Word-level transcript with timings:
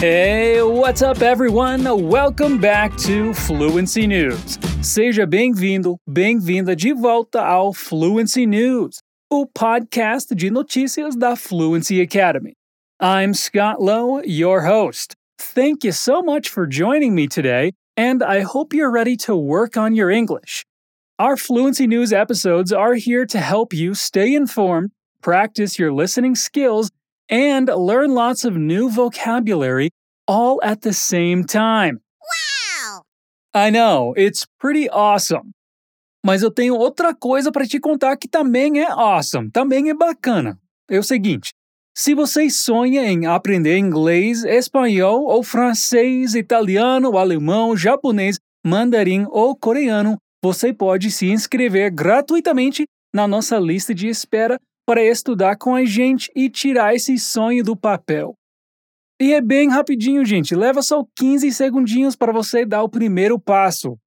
Hey, 0.00 0.62
what's 0.62 1.02
up, 1.02 1.22
everyone? 1.22 1.82
Welcome 2.08 2.60
back 2.60 2.96
to 2.98 3.34
Fluency 3.34 4.06
News. 4.06 4.56
Seja 4.80 5.26
bem-vindo, 5.26 5.96
bem-vinda 6.06 6.76
de 6.76 6.92
volta 6.92 7.42
ao 7.42 7.72
Fluency 7.72 8.46
News, 8.46 9.00
o 9.28 9.44
podcast 9.44 10.32
de 10.36 10.50
notícias 10.52 11.16
da 11.16 11.34
Fluency 11.34 12.00
Academy. 12.00 12.52
I'm 13.00 13.34
Scott 13.34 13.80
Lowe, 13.80 14.22
your 14.24 14.60
host. 14.60 15.16
Thank 15.36 15.82
you 15.82 15.92
so 15.92 16.22
much 16.22 16.48
for 16.48 16.64
joining 16.64 17.12
me 17.12 17.26
today, 17.26 17.72
and 17.96 18.22
I 18.22 18.42
hope 18.42 18.72
you're 18.72 18.92
ready 18.92 19.16
to 19.26 19.34
work 19.34 19.76
on 19.76 19.96
your 19.96 20.12
English. 20.12 20.64
Our 21.18 21.36
Fluency 21.36 21.88
News 21.88 22.12
episodes 22.12 22.72
are 22.72 22.94
here 22.94 23.26
to 23.26 23.40
help 23.40 23.74
you 23.74 23.94
stay 23.94 24.32
informed, 24.36 24.92
practice 25.22 25.76
your 25.76 25.92
listening 25.92 26.36
skills, 26.36 26.92
and 27.30 27.68
learn 27.68 28.14
lots 28.14 28.44
of 28.44 28.56
new 28.56 28.88
vocabulary 28.88 29.90
all 30.26 30.60
at 30.62 30.82
the 30.82 30.92
same 30.92 31.44
time. 31.44 32.00
Wow! 32.20 33.02
I 33.54 33.70
know, 33.70 34.14
it's 34.16 34.46
pretty 34.58 34.88
awesome. 34.90 35.52
Mas 36.24 36.42
eu 36.42 36.50
tenho 36.50 36.76
outra 36.76 37.14
coisa 37.14 37.52
para 37.52 37.66
te 37.66 37.78
contar 37.78 38.16
que 38.16 38.28
também 38.28 38.80
é 38.80 38.90
awesome, 38.90 39.50
também 39.50 39.88
é 39.88 39.94
bacana. 39.94 40.58
É 40.90 40.98
o 40.98 41.02
seguinte: 41.02 41.50
se 41.96 42.14
você 42.14 42.48
sonha 42.50 43.06
em 43.06 43.26
aprender 43.26 43.78
inglês, 43.78 44.44
espanhol 44.44 45.24
ou 45.24 45.42
francês, 45.42 46.34
italiano, 46.34 47.16
alemão, 47.16 47.76
japonês, 47.76 48.38
mandarim 48.64 49.26
ou 49.30 49.56
coreano, 49.56 50.16
você 50.42 50.72
pode 50.72 51.10
se 51.10 51.26
inscrever 51.26 51.90
gratuitamente 51.90 52.84
na 53.12 53.26
nossa 53.26 53.58
lista 53.58 53.94
de 53.94 54.08
espera 54.08 54.58
para 54.88 55.04
estudar 55.04 55.58
com 55.58 55.74
a 55.74 55.84
gente 55.84 56.32
e 56.34 56.48
tirar 56.48 56.94
esse 56.94 57.18
sonho 57.18 57.62
do 57.62 57.76
papel. 57.76 58.34
E 59.20 59.34
é 59.34 59.40
bem 59.42 59.68
rapidinho, 59.68 60.24
gente, 60.24 60.54
leva 60.54 60.80
só 60.80 61.04
15 61.14 61.52
segundinhos 61.52 62.16
para 62.16 62.32
você 62.32 62.64
dar 62.64 62.82
o 62.82 62.88
primeiro 62.88 63.38
passo. 63.38 63.98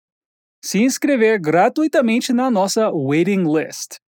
Se 0.66 0.81
inscrever 0.81 1.39
gratuitamente 1.39 2.33
na 2.33 2.50
nossa 2.50 2.89
waiting 2.89 3.44
list. 3.44 4.00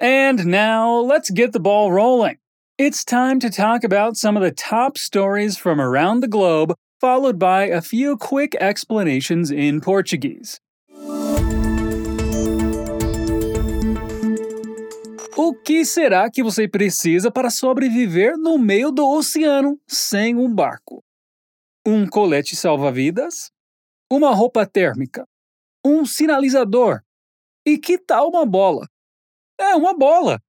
And 0.00 0.46
now, 0.46 1.04
let's 1.04 1.32
get 1.36 1.50
the 1.50 1.58
ball 1.58 1.90
rolling. 1.90 2.36
It's 2.78 3.04
time 3.04 3.40
to 3.40 3.50
talk 3.50 3.82
about 3.82 4.16
some 4.16 4.38
of 4.38 4.44
the 4.44 4.54
top 4.54 4.96
stories 4.96 5.58
from 5.58 5.80
around 5.80 6.20
the 6.20 6.28
globe, 6.28 6.74
followed 7.00 7.40
by 7.40 7.64
a 7.64 7.82
few 7.82 8.16
quick 8.16 8.54
explanations 8.60 9.50
in 9.50 9.80
Portuguese. 9.80 10.60
O 15.38 15.54
que 15.54 15.84
será 15.84 16.30
que 16.30 16.42
você 16.42 16.66
precisa 16.66 17.30
para 17.30 17.50
sobreviver 17.50 18.38
no 18.38 18.56
meio 18.56 18.90
do 18.90 19.06
oceano 19.06 19.78
sem 19.86 20.34
um 20.34 20.50
barco? 20.50 21.04
Um 21.86 22.08
colete 22.08 22.56
salva-vidas? 22.56 23.50
Uma 24.10 24.34
roupa 24.34 24.64
térmica? 24.64 25.28
Um 25.84 26.06
sinalizador? 26.06 27.02
E 27.66 27.76
que 27.76 27.98
tal 27.98 28.30
uma 28.30 28.46
bola? 28.46 28.88
É 29.60 29.74
uma 29.74 29.92
bola! 29.92 30.40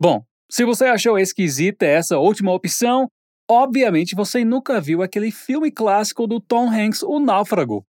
Bom, 0.00 0.22
se 0.48 0.64
você 0.64 0.84
achou 0.84 1.18
esquisita 1.18 1.84
essa 1.84 2.16
última 2.16 2.52
opção, 2.52 3.08
obviamente 3.50 4.14
você 4.14 4.44
nunca 4.44 4.80
viu 4.80 5.02
aquele 5.02 5.32
filme 5.32 5.68
clássico 5.68 6.28
do 6.28 6.40
Tom 6.40 6.70
Hanks, 6.70 7.02
O 7.02 7.18
Náufrago. 7.18 7.84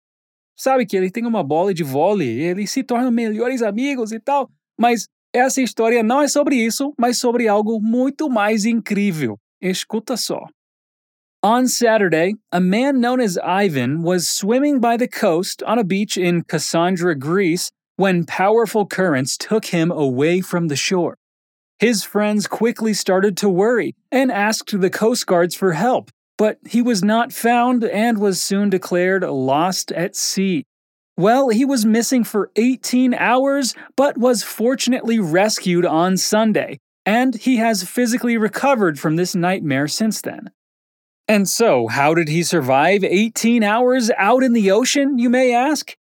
Sabe 0.58 0.84
que 0.88 0.98
ele 0.98 1.12
tem 1.12 1.28
uma 1.28 1.44
bola 1.44 1.76
de 1.76 1.84
vôlei, 1.84 2.42
eles 2.42 2.72
se 2.72 2.84
tornam 2.84 3.12
melhores 3.12 3.62
amigos 3.62 4.12
e 4.12 4.20
tal, 4.20 4.50
mas 4.80 5.08
essa 5.34 5.62
história 5.62 6.04
não 6.04 6.22
é 6.22 6.28
sobre 6.28 6.56
isso, 6.56 6.94
mas 6.98 7.18
sobre 7.18 7.48
algo 7.48 7.80
muito 7.82 8.30
mais 8.30 8.66
incrível. 8.66 9.38
Escuta 9.62 10.18
só. 10.18 10.46
On 11.44 11.68
Saturday, 11.68 12.36
a 12.52 12.60
man 12.60 13.00
known 13.00 13.20
as 13.20 13.38
Ivan 13.38 14.04
was 14.04 14.30
swimming 14.30 14.80
by 14.80 14.96
the 14.96 15.08
coast 15.08 15.64
on 15.64 15.80
a 15.80 15.84
beach 15.84 16.16
in 16.16 16.44
Cassandra, 16.44 17.16
Greece, 17.16 17.72
when 17.96 18.26
powerful 18.26 18.86
currents 18.86 19.38
took 19.38 19.66
him 19.66 19.92
away 19.92 20.42
from 20.42 20.68
the 20.68 20.76
shore. 20.76 21.18
His 21.80 22.04
friends 22.04 22.46
quickly 22.46 22.94
started 22.94 23.36
to 23.38 23.50
worry 23.50 23.96
and 24.12 24.32
asked 24.32 24.80
the 24.80 24.90
Coast 24.92 25.26
Guards 25.26 25.56
for 25.56 25.74
help, 25.74 26.12
but 26.38 26.58
he 26.64 26.82
was 26.82 27.04
not 27.04 27.34
found 27.34 27.84
and 27.84 28.20
was 28.20 28.40
soon 28.40 28.70
declared 28.70 29.24
lost 29.24 29.92
at 29.94 30.16
sea. 30.16 30.66
Well, 31.22 31.50
he 31.50 31.66
was 31.66 31.86
missing 31.86 32.24
for 32.24 32.50
18 32.56 33.14
hours, 33.14 33.76
but 33.96 34.18
was 34.18 34.42
fortunately 34.42 35.20
rescued 35.20 35.86
on 35.86 36.18
Sunday, 36.18 36.80
and 37.06 37.36
he 37.36 37.58
has 37.58 37.84
physically 37.84 38.38
recovered 38.38 39.00
from 39.00 39.18
this 39.18 39.36
nightmare 39.36 39.88
since 39.88 40.20
then. 40.20 40.50
And 41.28 41.48
so, 41.48 41.86
how 41.86 42.16
did 42.16 42.28
he 42.28 42.42
survive 42.42 43.04
18 43.04 43.62
hours 43.62 44.10
out 44.18 44.42
in 44.42 44.54
the 44.54 44.72
ocean, 44.72 45.20
you 45.20 45.30
may 45.30 45.54
ask? 45.54 45.96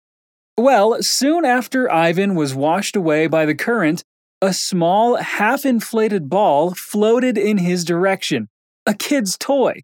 Well, 0.59 1.03
soon 1.03 1.47
after 1.47 1.91
Ivan 1.91 2.35
was 2.35 2.55
washed 2.55 2.95
away 2.95 3.27
by 3.27 3.47
the 3.47 3.55
current, 3.55 4.05
a 4.43 4.53
small, 4.53 5.17
half 5.17 5.65
inflated 5.65 6.29
ball 6.29 6.75
floated 6.75 7.39
in 7.39 7.57
his 7.57 7.87
direction, 7.87 8.51
a 8.85 8.93
kid's 8.93 9.39
toy. 9.39 9.81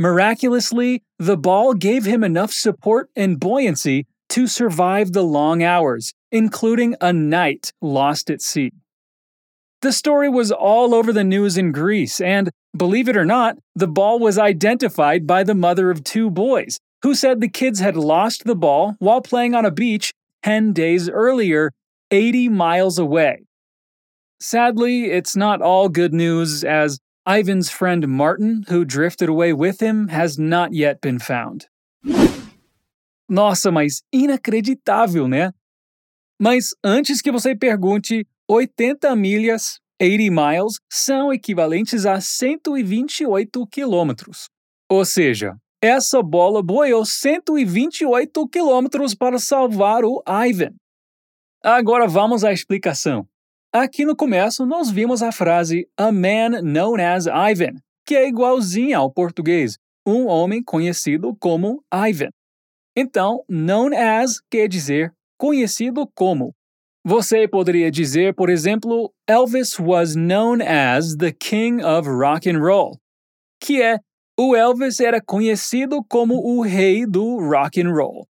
Miraculously, 0.00 1.04
the 1.20 1.36
ball 1.36 1.74
gave 1.74 2.04
him 2.04 2.24
enough 2.24 2.50
support 2.52 3.08
and 3.14 3.38
buoyancy 3.38 4.08
to 4.34 4.48
survive 4.48 5.12
the 5.12 5.22
long 5.22 5.62
hours, 5.62 6.12
including 6.32 6.96
a 7.00 7.12
night 7.12 7.72
lost 7.80 8.28
at 8.30 8.42
sea. 8.42 8.72
The 9.80 9.92
story 9.92 10.28
was 10.28 10.50
all 10.50 10.92
over 10.92 11.12
the 11.12 11.22
news 11.22 11.56
in 11.56 11.70
Greece, 11.70 12.20
and 12.20 12.50
believe 12.76 13.08
it 13.08 13.16
or 13.16 13.24
not, 13.24 13.58
the 13.76 13.86
ball 13.86 14.18
was 14.18 14.36
identified 14.36 15.24
by 15.24 15.44
the 15.44 15.54
mother 15.54 15.88
of 15.88 16.02
two 16.02 16.30
boys, 16.30 16.80
who 17.02 17.14
said 17.14 17.40
the 17.40 17.48
kids 17.48 17.78
had 17.78 17.96
lost 17.96 18.42
the 18.42 18.56
ball 18.56 18.96
while 18.98 19.20
playing 19.20 19.54
on 19.54 19.64
a 19.64 19.70
beach 19.70 20.12
10 20.42 20.72
days 20.72 21.08
earlier, 21.08 21.70
80 22.10 22.48
miles 22.48 22.98
away. 22.98 23.44
Sadly, 24.40 25.12
it's 25.12 25.36
not 25.36 25.62
all 25.62 25.88
good 25.88 26.12
news, 26.12 26.64
as 26.64 26.98
Ivan's 27.24 27.70
friend 27.70 28.08
Martin, 28.08 28.64
who 28.66 28.84
drifted 28.84 29.28
away 29.28 29.52
with 29.52 29.78
him, 29.78 30.08
has 30.08 30.40
not 30.40 30.72
yet 30.72 31.00
been 31.00 31.20
found. 31.20 31.68
Nossa, 33.28 33.70
mas 33.70 34.02
inacreditável, 34.12 35.26
né? 35.26 35.52
Mas 36.40 36.74
antes 36.84 37.22
que 37.22 37.32
você 37.32 37.56
pergunte, 37.56 38.26
80 38.48 39.14
milhas, 39.16 39.78
80 40.00 40.30
miles, 40.30 40.80
são 40.90 41.32
equivalentes 41.32 42.04
a 42.04 42.20
128 42.20 43.66
quilômetros. 43.68 44.48
Ou 44.90 45.04
seja, 45.04 45.56
essa 45.82 46.22
bola 46.22 46.62
boiou 46.62 47.04
128 47.04 48.48
quilômetros 48.48 49.14
para 49.14 49.38
salvar 49.38 50.04
o 50.04 50.22
Ivan. 50.26 50.74
Agora 51.62 52.06
vamos 52.06 52.44
à 52.44 52.52
explicação. 52.52 53.26
Aqui 53.72 54.04
no 54.04 54.14
começo, 54.14 54.66
nós 54.66 54.90
vimos 54.90 55.22
a 55.22 55.32
frase 55.32 55.88
A 55.96 56.12
man 56.12 56.62
known 56.62 56.96
as 57.00 57.26
Ivan, 57.26 57.74
que 58.06 58.14
é 58.14 58.28
igualzinha 58.28 58.98
ao 58.98 59.10
português, 59.10 59.78
um 60.06 60.26
homem 60.26 60.62
conhecido 60.62 61.34
como 61.40 61.82
Ivan. 61.92 62.28
Então, 62.96 63.44
known 63.48 63.92
as 63.94 64.40
quer 64.50 64.68
dizer 64.68 65.12
conhecido 65.36 66.06
como. 66.14 66.54
Você 67.04 67.46
poderia 67.46 67.90
dizer, 67.90 68.34
por 68.34 68.48
exemplo, 68.48 69.12
Elvis 69.28 69.78
was 69.78 70.14
known 70.14 70.62
as 70.62 71.16
the 71.16 71.32
king 71.32 71.84
of 71.84 72.08
rock 72.08 72.48
and 72.48 72.58
roll, 72.58 72.98
que 73.60 73.82
é 73.82 73.98
o 74.38 74.56
Elvis 74.56 75.00
era 75.00 75.20
conhecido 75.20 76.02
como 76.08 76.34
o 76.34 76.62
rei 76.62 77.04
do 77.06 77.38
rock 77.38 77.80
and 77.80 77.90
roll. 77.90 78.26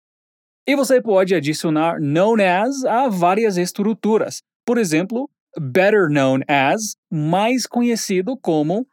E 0.67 0.75
você 0.75 1.01
pode 1.01 1.35
adicionar 1.35 1.99
known 1.99 2.37
as 2.41 2.83
a 2.85 3.09
várias 3.09 3.57
estruturas. 3.57 4.41
Por 4.65 4.77
exemplo, 4.77 5.29
better 5.59 6.09
known 6.09 6.39
as, 6.47 6.95
mais 7.11 7.67
conhecido 7.67 8.37
como, 8.37 8.87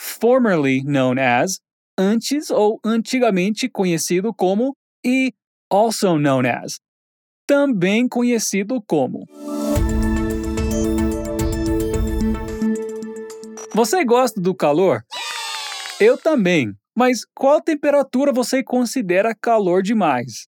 formerly 0.00 0.82
known 0.84 1.18
as, 1.18 1.58
antes 1.96 2.50
ou 2.50 2.80
antigamente 2.84 3.68
conhecido 3.68 4.34
como, 4.34 4.76
e 5.04 5.32
also 5.70 6.16
known 6.18 6.46
as, 6.46 6.80
também 7.46 8.08
conhecido 8.08 8.82
como. 8.86 9.26
Você 13.74 14.04
gosta 14.04 14.40
do 14.40 14.54
calor? 14.54 15.02
Eu 15.98 16.18
também. 16.18 16.74
Mas 16.94 17.24
qual 17.34 17.60
temperatura 17.60 18.32
você 18.32 18.62
considera 18.62 19.34
calor 19.34 19.82
demais? 19.82 20.46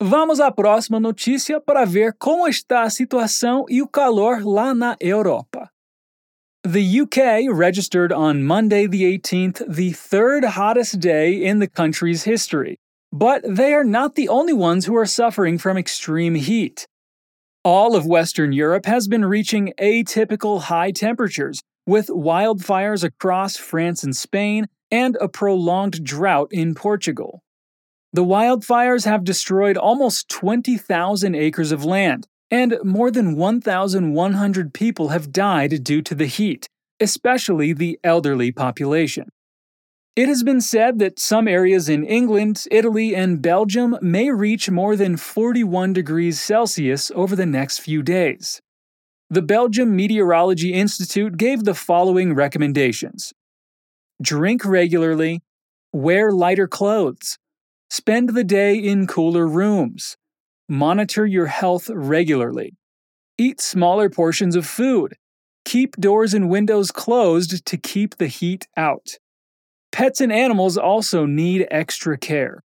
Vamos 0.00 0.40
à 0.40 0.52
próxima 0.52 1.00
notícia 1.00 1.58
para 1.58 1.86
ver 1.86 2.14
como 2.18 2.46
está 2.46 2.82
a 2.82 2.90
situação 2.90 3.64
e 3.68 3.80
o 3.80 3.88
calor 3.88 4.44
lá 4.44 4.74
na 4.74 4.94
Europa. 5.00 5.70
The 6.62 7.00
UK 7.00 7.48
registered 7.50 8.12
on 8.12 8.42
Monday 8.42 8.86
the 8.86 9.04
18th 9.04 9.64
the 9.66 9.92
third 9.92 10.44
hottest 10.44 10.98
day 10.98 11.48
in 11.48 11.60
the 11.60 11.68
country's 11.68 12.24
history, 12.24 12.76
but 13.12 13.42
they 13.46 13.72
are 13.72 13.84
not 13.84 14.14
the 14.14 14.28
only 14.28 14.52
ones 14.52 14.86
who 14.86 14.96
are 14.96 15.06
suffering 15.06 15.58
from 15.58 15.76
extreme 15.76 16.34
heat. 16.34 16.86
All 17.64 17.96
of 17.96 18.06
Western 18.06 18.52
Europe 18.52 18.86
has 18.86 19.08
been 19.08 19.24
reaching 19.24 19.72
atypical 19.80 20.62
high 20.62 20.92
temperatures, 20.92 21.60
with 21.86 22.08
wildfires 22.08 23.04
across 23.04 23.56
France 23.56 24.02
and 24.02 24.16
Spain 24.16 24.66
and 24.90 25.16
a 25.20 25.28
prolonged 25.28 26.04
drought 26.04 26.48
in 26.50 26.74
Portugal. 26.74 27.42
The 28.12 28.24
wildfires 28.24 29.04
have 29.04 29.24
destroyed 29.24 29.76
almost 29.76 30.28
20,000 30.28 31.34
acres 31.34 31.72
of 31.72 31.84
land, 31.84 32.26
and 32.50 32.76
more 32.82 33.10
than 33.10 33.36
1,100 33.36 34.74
people 34.74 35.08
have 35.08 35.32
died 35.32 35.82
due 35.84 36.02
to 36.02 36.14
the 36.14 36.26
heat, 36.26 36.68
especially 37.00 37.72
the 37.72 37.98
elderly 38.02 38.52
population. 38.52 39.28
It 40.16 40.28
has 40.28 40.42
been 40.42 40.62
said 40.62 40.98
that 41.00 41.18
some 41.18 41.46
areas 41.46 41.90
in 41.90 42.02
England, 42.02 42.64
Italy, 42.70 43.14
and 43.14 43.42
Belgium 43.42 43.98
may 44.00 44.30
reach 44.30 44.70
more 44.70 44.96
than 44.96 45.18
41 45.18 45.92
degrees 45.92 46.40
Celsius 46.40 47.12
over 47.14 47.36
the 47.36 47.44
next 47.44 47.80
few 47.80 48.02
days. 48.02 48.62
The 49.28 49.42
Belgium 49.42 49.94
Meteorology 49.94 50.72
Institute 50.72 51.36
gave 51.36 51.64
the 51.64 51.74
following 51.74 52.32
recommendations. 52.32 53.34
Drink 54.22 54.64
regularly, 54.64 55.42
wear 55.92 56.32
lighter 56.32 56.66
clothes, 56.66 57.36
spend 57.90 58.30
the 58.30 58.44
day 58.44 58.74
in 58.74 59.06
cooler 59.06 59.46
rooms, 59.46 60.16
monitor 60.66 61.26
your 61.26 61.48
health 61.48 61.90
regularly, 61.90 62.72
eat 63.36 63.60
smaller 63.60 64.08
portions 64.08 64.56
of 64.56 64.64
food, 64.64 65.16
keep 65.66 65.94
doors 65.96 66.32
and 66.32 66.48
windows 66.48 66.90
closed 66.90 67.66
to 67.66 67.76
keep 67.76 68.16
the 68.16 68.28
heat 68.28 68.66
out. 68.78 69.18
Pets 69.92 70.20
and 70.20 70.32
animals 70.32 70.76
also 70.76 71.26
need 71.26 71.66
extra 71.70 72.18
care. 72.18 72.62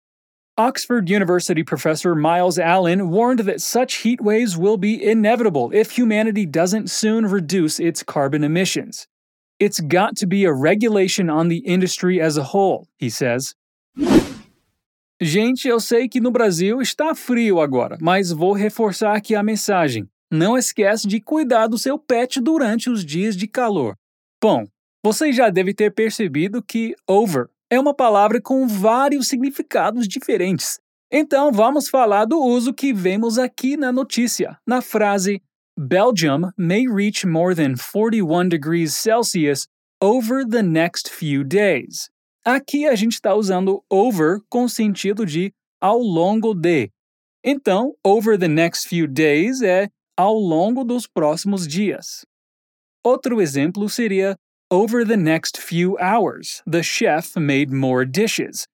Oxford 0.56 1.08
University 1.08 1.62
professor 1.62 2.16
Miles 2.16 2.58
Allen 2.58 3.10
warned 3.10 3.40
that 3.40 3.60
such 3.60 4.02
heat 4.02 4.20
waves 4.20 4.56
will 4.56 4.76
be 4.76 5.00
inevitable 5.00 5.70
if 5.72 5.92
humanity 5.92 6.44
doesn't 6.44 6.90
soon 6.90 7.26
reduce 7.26 7.78
its 7.78 8.02
carbon 8.02 8.42
emissions. 8.42 9.06
It's 9.60 9.78
got 9.78 10.16
to 10.16 10.26
be 10.26 10.44
a 10.44 10.52
regulation 10.52 11.30
on 11.30 11.48
the 11.48 11.58
industry 11.58 12.20
as 12.20 12.36
a 12.36 12.42
whole, 12.42 12.88
he 12.98 13.08
says. 13.08 13.54
Gente, 15.20 15.66
eu 15.66 15.80
sei 15.80 16.08
que 16.08 16.20
no 16.20 16.30
Brasil 16.30 16.80
está 16.80 17.14
frio 17.14 17.60
agora, 17.60 17.98
mas 18.00 18.30
vou 18.30 18.52
reforçar 18.52 19.16
aqui 19.16 19.34
a 19.34 19.42
mensagem. 19.42 20.08
Não 20.30 20.56
esquece 20.56 21.08
de 21.08 21.20
cuidar 21.20 21.66
do 21.66 21.78
seu 21.78 21.98
pet 21.98 22.40
durante 22.40 22.88
os 22.90 23.04
dias 23.04 23.36
de 23.36 23.48
calor. 23.48 23.96
Bom, 24.40 24.64
você 25.08 25.32
já 25.32 25.48
deve 25.48 25.72
ter 25.72 25.90
percebido 25.90 26.62
que 26.62 26.94
over 27.08 27.46
é 27.70 27.80
uma 27.80 27.94
palavra 27.94 28.42
com 28.42 28.68
vários 28.68 29.26
significados 29.26 30.06
diferentes. 30.06 30.78
Então 31.10 31.50
vamos 31.50 31.88
falar 31.88 32.26
do 32.26 32.38
uso 32.38 32.74
que 32.74 32.92
vemos 32.92 33.38
aqui 33.38 33.74
na 33.74 33.90
notícia, 33.90 34.58
na 34.66 34.82
frase 34.82 35.40
Belgium 35.78 36.50
may 36.58 36.84
reach 36.86 37.26
more 37.26 37.54
than 37.54 37.74
41 37.74 38.50
degrees 38.50 38.94
Celsius 38.96 39.66
over 39.98 40.46
the 40.46 40.62
next 40.62 41.08
few 41.08 41.42
days. 41.42 42.10
Aqui 42.44 42.86
a 42.86 42.94
gente 42.94 43.14
está 43.14 43.34
usando 43.34 43.82
over 43.90 44.40
com 44.50 44.68
sentido 44.68 45.24
de 45.24 45.54
ao 45.80 45.98
longo 45.98 46.52
de. 46.52 46.90
Então, 47.42 47.94
over 48.04 48.38
the 48.38 48.48
next 48.48 48.86
few 48.86 49.06
days 49.06 49.62
é 49.62 49.88
ao 50.14 50.34
longo 50.34 50.84
dos 50.84 51.06
próximos 51.06 51.66
dias. 51.66 52.26
Outro 53.02 53.40
exemplo 53.40 53.88
seria 53.88 54.36
Over 54.70 55.02
the 55.02 55.16
next 55.16 55.56
few 55.56 55.96
hours, 55.96 56.62
the 56.66 56.82
chef 56.82 57.34
made 57.36 57.72
more 57.72 58.04
dishes. 58.04 58.66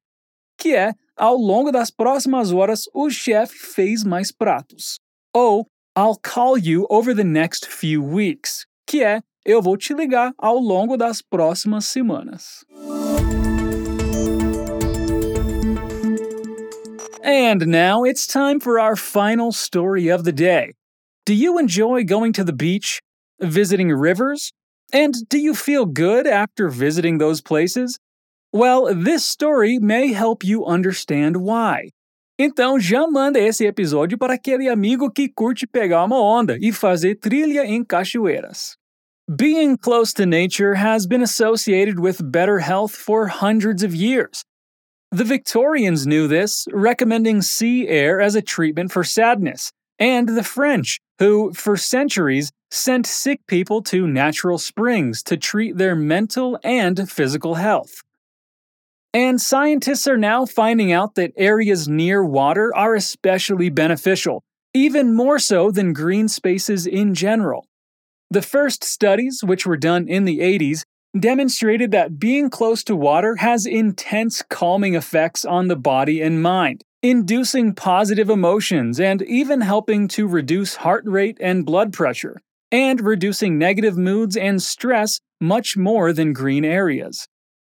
Que 0.58 0.74
é, 0.74 0.92
ao 1.16 1.36
longo 1.36 1.70
das 1.70 1.88
próximas 1.88 2.52
horas, 2.52 2.88
o 2.92 3.08
chefe 3.08 3.54
fez 3.54 4.02
mais 4.02 4.32
pratos. 4.32 4.98
Ou, 5.32 5.68
I'll 5.94 6.16
call 6.16 6.58
you 6.58 6.84
over 6.90 7.14
the 7.14 7.22
next 7.22 7.68
few 7.68 8.02
weeks. 8.02 8.66
Que 8.88 9.04
é, 9.04 9.22
eu 9.44 9.62
vou 9.62 9.76
te 9.76 9.94
ligar 9.94 10.32
ao 10.36 10.58
longo 10.58 10.96
das 10.96 11.22
próximas 11.22 11.84
semanas. 11.84 12.64
And 17.22 17.68
now 17.68 18.04
it's 18.04 18.26
time 18.26 18.58
for 18.58 18.80
our 18.80 18.96
final 18.96 19.52
story 19.52 20.10
of 20.10 20.24
the 20.24 20.32
day. 20.32 20.74
Do 21.24 21.32
you 21.32 21.56
enjoy 21.56 22.02
going 22.02 22.32
to 22.32 22.42
the 22.42 22.52
beach, 22.52 23.00
visiting 23.40 23.92
rivers, 23.92 24.52
and 24.92 25.14
do 25.28 25.38
you 25.38 25.54
feel 25.54 25.86
good 25.86 26.26
after 26.26 26.68
visiting 26.68 27.18
those 27.18 27.40
places? 27.40 27.98
Well, 28.52 28.94
this 28.94 29.24
story 29.24 29.78
may 29.78 30.12
help 30.12 30.44
you 30.44 30.64
understand 30.64 31.38
why. 31.38 31.90
Então 32.38 32.78
já 32.78 33.06
manda 33.06 33.38
esse 33.38 33.64
episódio 33.64 34.18
para 34.18 34.34
aquele 34.34 34.68
amigo 34.68 35.10
que 35.10 35.28
curte 35.28 35.66
pegar 35.66 36.04
uma 36.04 36.20
onda 36.20 36.58
e 36.60 36.72
fazer 36.72 37.16
trilha 37.16 37.64
em 37.64 37.84
cachoeiras. 37.84 38.76
Being 39.28 39.76
close 39.76 40.12
to 40.14 40.26
nature 40.26 40.74
has 40.74 41.06
been 41.06 41.22
associated 41.22 41.98
with 41.98 42.30
better 42.30 42.58
health 42.58 42.92
for 42.92 43.28
hundreds 43.28 43.82
of 43.82 43.94
years. 43.94 44.44
The 45.10 45.24
Victorians 45.24 46.06
knew 46.06 46.28
this, 46.28 46.64
recommending 46.72 47.40
sea 47.40 47.88
air 47.88 48.20
as 48.20 48.34
a 48.34 48.42
treatment 48.42 48.92
for 48.92 49.04
sadness, 49.04 49.70
and 49.98 50.28
the 50.28 50.42
French, 50.42 51.00
who, 51.18 51.52
for 51.52 51.76
centuries, 51.76 52.50
sent 52.70 53.06
sick 53.06 53.40
people 53.46 53.82
to 53.82 54.06
natural 54.06 54.58
springs 54.58 55.22
to 55.22 55.36
treat 55.36 55.76
their 55.76 55.94
mental 55.94 56.58
and 56.64 57.08
physical 57.10 57.54
health. 57.54 58.02
And 59.12 59.40
scientists 59.40 60.08
are 60.08 60.16
now 60.16 60.44
finding 60.44 60.90
out 60.90 61.14
that 61.14 61.32
areas 61.36 61.86
near 61.86 62.24
water 62.24 62.74
are 62.74 62.96
especially 62.96 63.70
beneficial, 63.70 64.42
even 64.72 65.14
more 65.14 65.38
so 65.38 65.70
than 65.70 65.92
green 65.92 66.26
spaces 66.26 66.84
in 66.84 67.14
general. 67.14 67.68
The 68.30 68.42
first 68.42 68.82
studies, 68.82 69.44
which 69.44 69.66
were 69.66 69.76
done 69.76 70.08
in 70.08 70.24
the 70.24 70.40
80s, 70.40 70.82
demonstrated 71.16 71.92
that 71.92 72.18
being 72.18 72.50
close 72.50 72.82
to 72.84 72.96
water 72.96 73.36
has 73.36 73.66
intense 73.66 74.42
calming 74.42 74.96
effects 74.96 75.44
on 75.44 75.68
the 75.68 75.76
body 75.76 76.20
and 76.20 76.42
mind, 76.42 76.82
inducing 77.04 77.74
positive 77.74 78.30
emotions 78.30 78.98
and 78.98 79.20
even 79.20 79.60
helping 79.60 80.08
to 80.08 80.26
reduce 80.26 80.76
heart 80.76 81.04
rate 81.06 81.36
and 81.38 81.66
blood 81.66 81.92
pressure 81.92 82.40
and 82.72 83.02
reducing 83.02 83.58
negative 83.58 83.98
moods 83.98 84.38
and 84.38 84.62
stress 84.62 85.20
much 85.38 85.76
more 85.76 86.14
than 86.14 86.32
green 86.32 86.64
areas. 86.64 87.28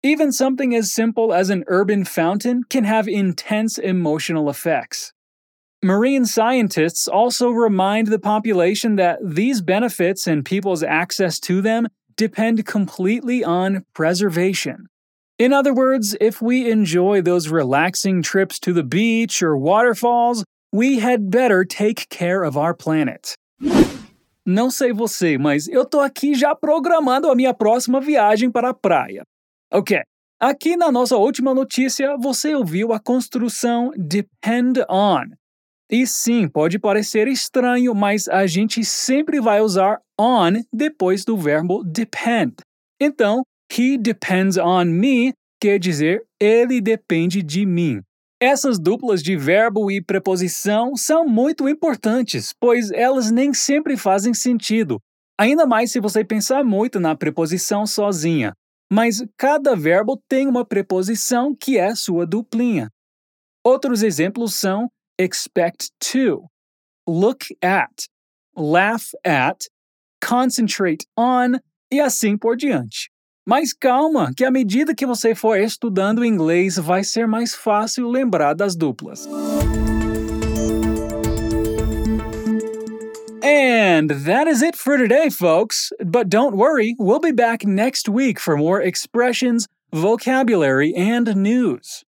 Even 0.03 0.31
something 0.31 0.75
as 0.75 0.93
simple 0.93 1.32
as 1.32 1.49
an 1.49 1.65
urban 1.69 2.05
fountain 2.05 2.65
can 2.69 2.85
have 2.85 3.09
intense 3.09 3.79
emotional 3.79 4.50
effects. 4.50 5.15
Marine 5.82 6.26
scientists 6.26 7.09
also 7.09 7.49
remind 7.49 8.09
the 8.09 8.19
population 8.19 8.97
that 8.97 9.19
these 9.25 9.62
benefits 9.62 10.26
and 10.26 10.44
people's 10.44 10.82
access 10.82 11.41
to 11.41 11.62
them 11.62 11.88
depend 12.15 12.67
completely 12.67 13.43
on 13.43 13.87
preservation. 13.94 14.87
In 15.37 15.53
other 15.53 15.75
words, 15.75 16.17
if 16.21 16.41
we 16.41 16.71
enjoy 16.71 17.21
those 17.21 17.49
relaxing 17.49 18.23
trips 18.23 18.61
to 18.61 18.73
the 18.73 18.85
beach 18.85 19.43
or 19.43 19.57
waterfalls, 19.57 20.45
we 20.73 21.00
had 21.00 21.29
better 21.29 21.64
take 21.64 22.09
care 22.09 22.45
of 22.45 22.57
our 22.57 22.73
planet. 22.73 23.35
Não 24.47 24.71
sei 24.71 24.93
você, 24.93 25.37
mas 25.37 25.67
eu 25.67 25.85
tô 25.85 25.99
aqui 25.99 26.35
já 26.35 26.55
programando 26.55 27.29
a 27.29 27.35
minha 27.35 27.53
próxima 27.53 28.00
viagem 28.00 28.49
para 28.49 28.69
a 28.69 28.75
praia. 28.75 29.25
Ok, 29.73 30.00
aqui 30.38 30.76
na 30.76 30.93
nossa 30.93 31.17
última 31.17 31.53
notícia 31.53 32.17
você 32.17 32.55
ouviu 32.55 32.93
a 32.93 33.00
construção 33.00 33.91
depend 33.97 34.85
on. 34.88 35.25
E 35.91 36.07
sim, 36.07 36.47
pode 36.47 36.79
parecer 36.79 37.26
estranho, 37.26 37.93
mas 37.93 38.29
a 38.29 38.47
gente 38.47 38.85
sempre 38.85 39.41
vai 39.41 39.61
usar 39.61 40.00
on 40.21 40.62
depois 40.73 41.25
do 41.25 41.37
verbo 41.37 41.83
depend. 41.83 42.55
Então, 43.00 43.43
he 43.71 43.99
depends 43.99 44.56
on 44.56 44.85
me 44.87 45.33
quer 45.61 45.78
dizer 45.78 46.23
ele 46.40 46.80
depende 46.80 47.42
de 47.42 47.64
mim. 47.64 48.00
Essas 48.40 48.78
duplas 48.78 49.23
de 49.23 49.37
verbo 49.37 49.90
e 49.90 50.02
preposição 50.02 50.94
são 50.97 51.26
muito 51.26 51.68
importantes, 51.68 52.52
pois 52.61 52.90
elas 52.90 53.30
nem 53.30 53.54
sempre 53.54 53.97
fazem 53.97 54.35
sentido, 54.35 55.00
ainda 55.38 55.66
mais 55.66 55.90
se 55.92 56.00
você 56.00 56.23
pensar 56.23 56.62
muito 56.62 57.00
na 57.00 57.16
preposição 57.16 57.87
sozinha. 57.87 58.52
Mas 58.92 59.25
cada 59.38 59.75
verbo 59.75 60.21
tem 60.28 60.47
uma 60.47 60.64
preposição 60.66 61.56
que 61.59 61.78
é 61.78 61.94
sua 61.94 62.26
duplinha. 62.26 62.90
Outros 63.64 64.02
exemplos 64.02 64.54
são 64.54 64.90
expect 65.18 65.88
to, 65.99 66.44
look 67.09 67.47
at, 67.62 68.06
laugh 68.54 69.06
at, 69.25 69.56
concentrate 70.23 71.06
on 71.18 71.59
e 71.90 72.00
assim 72.00 72.37
por 72.37 72.56
diante. 72.56 73.13
Mas 73.46 73.74
calma, 73.74 74.32
que 74.34 74.42
à 74.42 74.50
medida 74.50 74.94
que 74.94 75.04
você 75.04 75.34
for 75.34 75.58
estudando 75.58 76.24
inglês, 76.24 76.78
vai 76.78 77.04
ser 77.04 77.28
mais 77.28 77.54
fácil 77.54 78.08
lembrar 78.08 78.54
das 78.54 78.74
duplas. 78.74 79.28
And 83.42 84.08
that 84.24 84.48
is 84.48 84.62
it 84.62 84.78
for 84.78 84.96
today, 84.96 85.30
folks. 85.30 85.90
But 86.02 86.30
don't 86.30 86.56
worry, 86.56 86.94
we'll 86.98 87.20
be 87.20 87.32
back 87.32 87.66
next 87.66 88.08
week 88.08 88.40
for 88.40 88.56
more 88.56 88.82
expressions, 88.82 89.68
vocabulary, 89.92 90.94
and 90.96 91.34
news. 91.36 92.02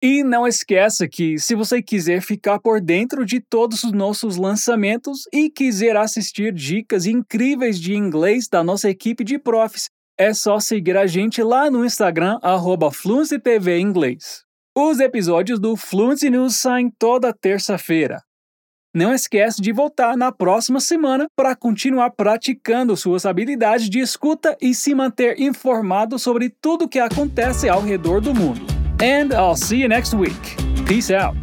E 0.00 0.22
não 0.22 0.46
esqueça 0.46 1.08
que, 1.08 1.40
se 1.40 1.56
você 1.56 1.82
quiser 1.82 2.22
ficar 2.22 2.60
por 2.60 2.80
dentro 2.80 3.26
de 3.26 3.40
todos 3.40 3.82
os 3.82 3.90
nossos 3.90 4.36
lançamentos 4.36 5.26
e 5.32 5.50
quiser 5.50 5.96
assistir 5.96 6.52
dicas 6.52 7.04
incríveis 7.04 7.80
de 7.80 7.94
inglês 7.94 8.46
da 8.46 8.62
nossa 8.62 8.88
equipe 8.88 9.24
de 9.24 9.36
profs, 9.36 9.90
é 10.18 10.34
só 10.34 10.58
seguir 10.58 10.96
a 10.96 11.06
gente 11.06 11.42
lá 11.42 11.70
no 11.70 11.84
Instagram, 11.84 12.38
arroba 12.42 12.90
TV 13.42 13.78
Inglês. 13.78 14.42
Os 14.76 15.00
episódios 15.00 15.58
do 15.58 15.76
Fluency 15.76 16.28
News 16.28 16.56
saem 16.56 16.90
toda 16.98 17.32
terça-feira. 17.32 18.22
Não 18.94 19.12
esquece 19.12 19.60
de 19.60 19.70
voltar 19.70 20.16
na 20.16 20.32
próxima 20.32 20.80
semana 20.80 21.28
para 21.36 21.54
continuar 21.54 22.10
praticando 22.10 22.96
suas 22.96 23.26
habilidades 23.26 23.88
de 23.88 24.00
escuta 24.00 24.56
e 24.60 24.74
se 24.74 24.94
manter 24.94 25.40
informado 25.40 26.18
sobre 26.18 26.48
tudo 26.48 26.86
o 26.86 26.88
que 26.88 26.98
acontece 26.98 27.68
ao 27.68 27.80
redor 27.80 28.20
do 28.20 28.34
mundo. 28.34 28.60
And 29.00 29.32
I'll 29.32 29.56
see 29.56 29.82
you 29.82 29.88
next 29.88 30.16
week. 30.16 30.56
Peace 30.86 31.14
out. 31.14 31.36